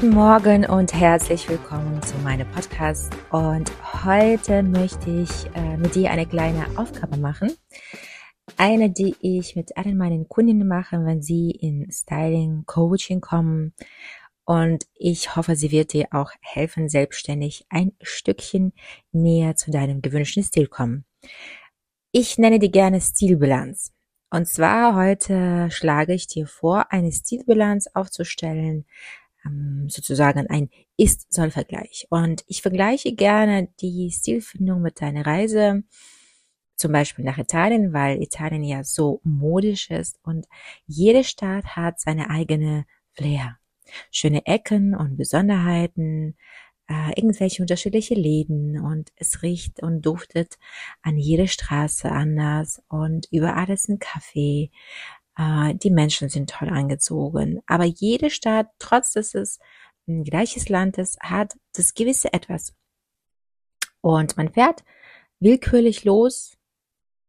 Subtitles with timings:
[0.00, 3.12] Guten Morgen und herzlich willkommen zu meinem Podcast.
[3.32, 3.72] Und
[4.04, 7.50] heute möchte ich äh, mit dir eine kleine Aufgabe machen.
[8.56, 13.74] Eine, die ich mit allen meinen Kundinnen mache, wenn sie in Styling, Coaching kommen.
[14.44, 18.74] Und ich hoffe, sie wird dir auch helfen, selbstständig ein Stückchen
[19.10, 21.06] näher zu deinem gewünschten Stil kommen.
[22.12, 23.92] Ich nenne die gerne Stilbilanz.
[24.30, 28.84] Und zwar heute schlage ich dir vor, eine Stilbilanz aufzustellen,
[29.88, 32.06] sozusagen ein Ist-Soll-Vergleich.
[32.10, 35.82] Und ich vergleiche gerne die Stilfindung mit deiner Reise,
[36.76, 40.46] zum Beispiel nach Italien, weil Italien ja so modisch ist und
[40.86, 43.58] jede Stadt hat seine eigene Flair.
[44.10, 46.36] Schöne Ecken und Besonderheiten,
[46.88, 50.58] äh, irgendwelche unterschiedliche Läden und es riecht und duftet
[51.02, 54.70] an jeder Straße anders und überall ist ein Kaffee,
[55.38, 57.60] die Menschen sind toll angezogen.
[57.66, 59.60] Aber jede Stadt, trotz dass es
[60.08, 62.74] ein gleiches Land ist, hat das gewisse Etwas.
[64.00, 64.84] Und man fährt
[65.38, 66.56] willkürlich los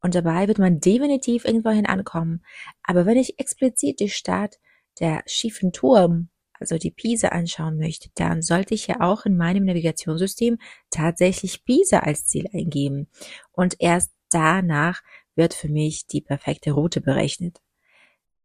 [0.00, 2.44] und dabei wird man definitiv irgendwohin ankommen.
[2.82, 4.58] Aber wenn ich explizit die Stadt
[4.98, 9.64] der schiefen Turm, also die Pisa anschauen möchte, dann sollte ich ja auch in meinem
[9.64, 10.58] Navigationssystem
[10.90, 13.08] tatsächlich Pisa als Ziel eingeben.
[13.52, 15.02] Und erst danach
[15.34, 17.60] wird für mich die perfekte Route berechnet.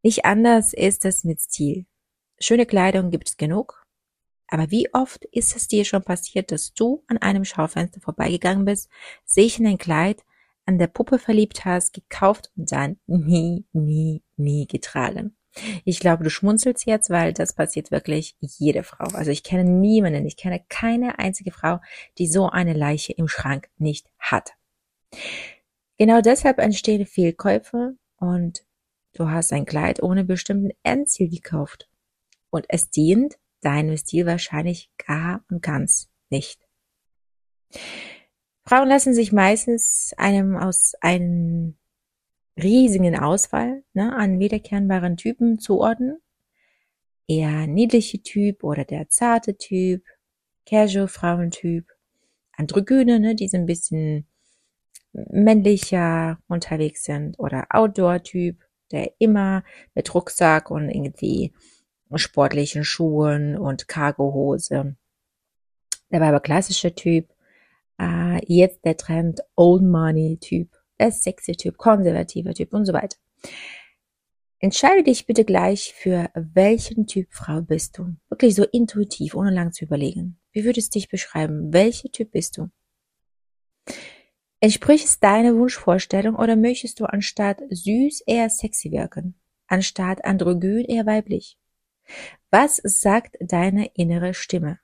[0.04, 1.86] Nicht anders ist es mit Stil.
[2.40, 3.84] Schöne Kleidung gibt es genug.
[4.48, 8.90] Aber wie oft ist es dir schon passiert, dass du an einem Schaufenster vorbeigegangen bist,
[9.26, 10.24] sich in ein Kleid
[10.66, 15.36] an der Puppe verliebt hast, gekauft und dann nie, nie, nie getragen?
[15.86, 19.06] Ich glaube, du schmunzelst jetzt, weil das passiert wirklich jede Frau.
[19.06, 21.80] Also ich kenne niemanden, ich kenne keine einzige Frau,
[22.18, 24.52] die so eine Leiche im Schrank nicht hat.
[25.98, 28.64] Genau deshalb entstehen Fehlkäufe und
[29.18, 31.90] Du hast ein Kleid ohne bestimmten Endziel gekauft.
[32.52, 36.62] Und es dient deinem Stil wahrscheinlich gar und ganz nicht.
[38.64, 41.78] Frauen lassen sich meistens einem aus einem
[42.62, 46.20] riesigen Auswahl ne, an wiederkehrbaren Typen zuordnen.
[47.28, 50.06] Eher niedliche Typ oder der zarte Typ,
[50.68, 51.88] Casual Frauentyp,
[52.52, 54.28] Androgyne, ne, die so ein bisschen
[55.12, 61.54] männlicher unterwegs sind oder Outdoor Typ, der immer mit Rucksack und irgendwie
[62.16, 64.96] sportlichen Schuhen und Cargohose.
[66.12, 67.34] Der war aber klassischer Typ.
[68.00, 73.18] Äh, jetzt der Trend Old Money Typ, der sexy Typ, konservativer Typ und so weiter.
[74.60, 78.16] Entscheide dich bitte gleich für welchen Typ Frau bist du.
[78.30, 80.40] Wirklich so intuitiv, ohne lang zu überlegen.
[80.52, 81.74] Wie würdest du dich beschreiben?
[81.74, 82.70] Welcher Typ bist du?
[84.60, 89.36] Entspricht es deiner Wunschvorstellung oder möchtest du anstatt süß eher sexy wirken?
[89.68, 91.60] Anstatt androgyn eher weiblich?
[92.50, 94.80] Was sagt deine innere Stimme?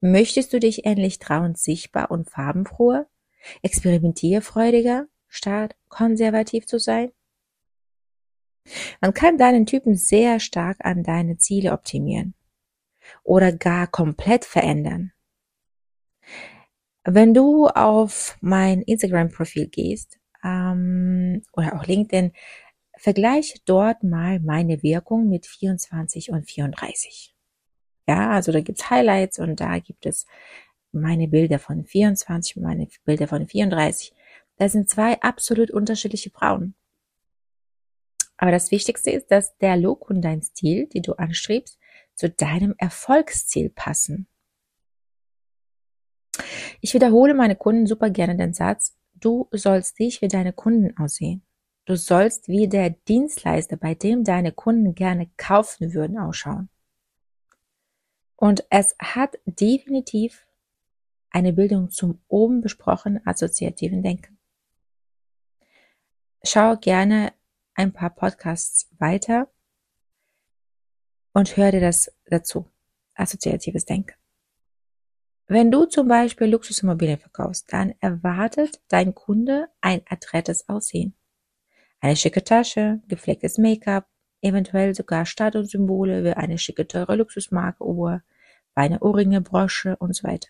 [0.00, 3.06] Möchtest du dich endlich trauen, sichtbar und farbenfroher,
[3.62, 7.12] experimentierfreudiger, statt konservativ zu sein?
[9.00, 12.34] Man kann deinen Typen sehr stark an deine Ziele optimieren
[13.24, 15.12] oder gar komplett verändern.
[17.04, 22.32] Wenn du auf mein Instagram-Profil gehst ähm, oder auch LinkedIn,
[22.96, 27.34] vergleiche dort mal meine Wirkung mit 24 und 34.
[28.06, 30.26] Ja, also da gibt's Highlights und da gibt es
[30.92, 34.12] meine Bilder von 24, meine Bilder von 34.
[34.56, 36.74] Das sind zwei absolut unterschiedliche Frauen.
[38.36, 41.78] Aber das Wichtigste ist, dass der Look und dein Stil, die du anstrebst,
[42.14, 44.26] zu deinem Erfolgsziel passen.
[46.80, 51.42] Ich wiederhole meine Kunden super gerne den Satz, du sollst dich wie deine Kunden aussehen.
[51.84, 56.68] Du sollst wie der Dienstleister, bei dem deine Kunden gerne kaufen würden, ausschauen.
[58.36, 60.46] Und es hat definitiv
[61.30, 64.38] eine Bildung zum oben besprochenen assoziativen Denken.
[66.44, 67.32] Schau gerne
[67.74, 69.48] ein paar Podcasts weiter
[71.32, 72.68] und hör dir das dazu.
[73.14, 74.21] Assoziatives Denken.
[75.48, 81.14] Wenn du zum Beispiel Luxusimmobilien verkaufst, dann erwartet dein Kunde ein adrettes Aussehen.
[82.00, 84.06] Eine schicke Tasche, gepflegtes Make-up,
[84.40, 88.22] eventuell sogar Statussymbole wie eine schicke teure Luxusmarke Uhr,
[88.74, 90.48] eine Ohrringe, Brosche und so weiter.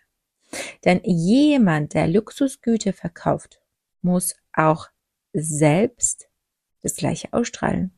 [0.85, 3.61] Denn jemand, der Luxusgüter verkauft,
[4.03, 4.89] muss auch
[5.33, 6.29] selbst
[6.83, 7.93] das gleiche ausstrahlen.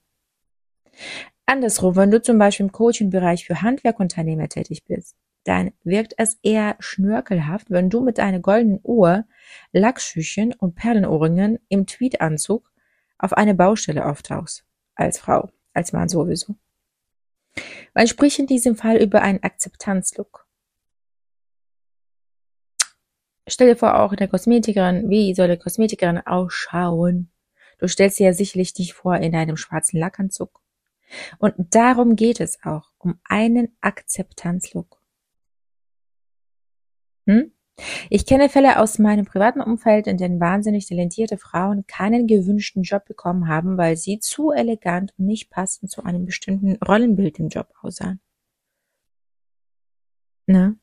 [1.47, 6.77] Andersrum, wenn du zum Beispiel im Coaching-Bereich für Handwerkunternehmer tätig bist, dann wirkt es eher
[6.81, 9.25] schnörkelhaft, wenn du mit deiner goldenen Uhr,
[9.73, 12.73] Lackschüchen und Perlenohrringen im Tweetanzug
[13.19, 14.65] auf eine Baustelle auftauchst.
[14.95, 16.57] Als Frau, als Mann sowieso.
[17.95, 20.47] Man spricht in diesem Fall über einen Akzeptanzlook.
[23.47, 27.31] Stell dir vor, auch in der Kosmetikerin, wie soll eine Kosmetikerin ausschauen?
[27.79, 30.61] Du stellst dir ja sicherlich nicht vor in einem schwarzen Lackanzug.
[31.39, 35.04] Und darum geht es auch, um einen Akzeptanzlook.
[37.27, 37.53] Hm?
[38.09, 43.05] Ich kenne Fälle aus meinem privaten Umfeld, in denen wahnsinnig talentierte Frauen keinen gewünschten Job
[43.05, 47.73] bekommen haben, weil sie zu elegant und nicht passend zu einem bestimmten Rollenbild im Job
[47.83, 48.21] aussahen.
[50.47, 50.77] Ne?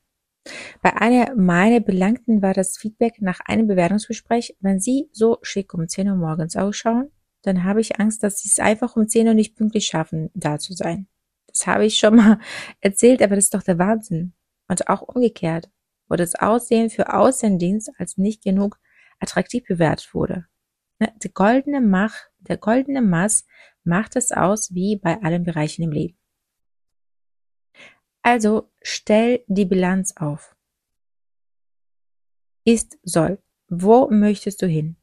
[0.81, 5.87] Bei einer meiner Belangten war das Feedback nach einem Bewerbungsgespräch, wenn Sie so schick um
[5.87, 7.11] 10 Uhr morgens ausschauen,
[7.43, 10.57] dann habe ich Angst, dass Sie es einfach um 10 Uhr nicht pünktlich schaffen, da
[10.57, 11.07] zu sein.
[11.47, 12.39] Das habe ich schon mal
[12.81, 14.33] erzählt, aber das ist doch der Wahnsinn.
[14.67, 15.69] Und auch umgekehrt,
[16.11, 18.77] wo das Aussehen für Außendienst als nicht genug
[19.21, 20.45] attraktiv bewertet wurde.
[20.99, 23.47] Ne, der goldene Mach, der goldene Maß
[23.85, 26.17] macht es aus wie bei allen Bereichen im Leben.
[28.23, 30.57] Also stell die Bilanz auf.
[32.65, 33.41] Ist soll.
[33.69, 34.97] Wo möchtest du hin?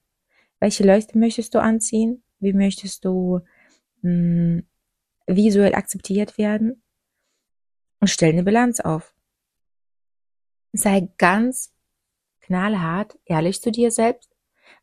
[0.61, 2.23] Welche Leuchte möchtest du anziehen?
[2.39, 3.41] Wie möchtest du
[4.03, 4.67] mh, hm,
[5.27, 6.83] visuell akzeptiert werden?
[7.99, 9.15] Und stell eine Bilanz auf.
[10.73, 11.73] Sei ganz
[12.41, 14.31] knallhart ehrlich zu dir selbst,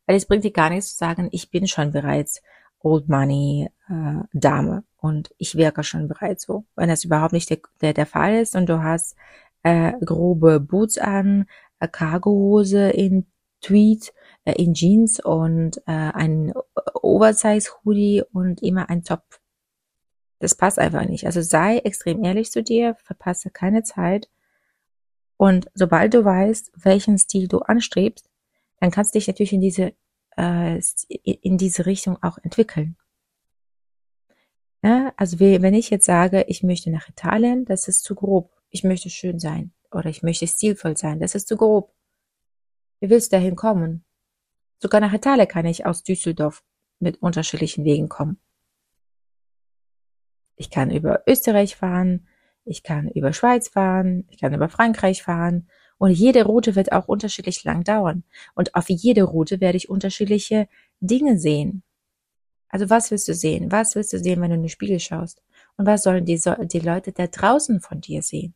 [0.06, 2.42] weil es bringt dir gar nichts zu sagen, ich bin schon bereits
[2.80, 6.64] Old Money äh, Dame und ich wirke schon bereits so.
[6.76, 9.16] Wenn das überhaupt nicht der, der, der Fall ist und du hast
[9.62, 11.46] äh, grobe Boots an,
[11.80, 13.26] äh, Cargohose in
[13.60, 14.12] Tweed,
[14.44, 16.52] äh, in Jeans und äh, ein
[16.94, 19.24] Oversize Hoodie und immer ein Top.
[20.38, 21.26] Das passt einfach nicht.
[21.26, 24.28] Also sei extrem ehrlich zu dir, verpasse keine Zeit.
[25.36, 28.28] Und sobald du weißt, welchen Stil du anstrebst,
[28.80, 29.92] dann kannst du dich natürlich in diese
[30.36, 32.96] äh, in diese Richtung auch entwickeln.
[34.82, 38.52] Ja, also wenn ich jetzt sage, ich möchte nach Italien, das ist zu grob.
[38.70, 41.94] Ich möchte schön sein oder ich möchte stilvoll sein, das ist zu grob.
[43.00, 44.04] Wie willst du dahin kommen?
[44.78, 46.62] Sogar nach Italien kann ich aus Düsseldorf
[46.98, 48.38] mit unterschiedlichen Wegen kommen.
[50.56, 52.26] Ich kann über Österreich fahren,
[52.66, 55.68] ich kann über Schweiz fahren, ich kann über Frankreich fahren
[55.98, 58.24] und jede Route wird auch unterschiedlich lang dauern.
[58.54, 60.68] Und auf jede Route werde ich unterschiedliche
[61.00, 61.82] Dinge sehen.
[62.68, 63.70] Also was willst du sehen?
[63.72, 65.42] Was willst du sehen, wenn du in den Spiegel schaust?
[65.76, 68.54] Und was sollen die, die Leute da draußen von dir sehen?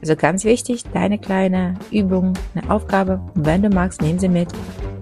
[0.00, 3.20] Also ganz wichtig, deine kleine Übung, eine Aufgabe.
[3.34, 4.48] Und wenn du magst, nehmen sie mit.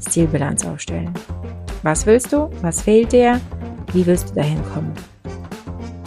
[0.01, 1.13] Stilbilanz aufstellen.
[1.83, 2.51] Was willst du?
[2.61, 3.41] Was fehlt dir?
[3.93, 4.95] Wie willst du dahin kommen?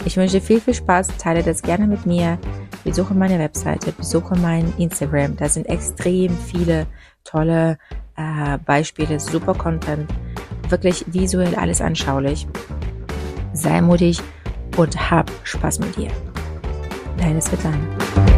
[0.06, 1.08] Ich wünsche viel, viel Spaß.
[1.18, 2.38] Teile das gerne mit mir.
[2.84, 5.36] Besuche meine Webseite, besuche mein Instagram.
[5.36, 6.86] Da sind extrem viele
[7.24, 7.76] tolle
[8.16, 10.08] äh, Beispiele, super Content.
[10.68, 12.46] Wirklich visuell alles anschaulich.
[13.52, 14.20] Sei mutig
[14.76, 16.10] und hab Spaß mit dir.
[17.18, 18.35] Deine Svetlana.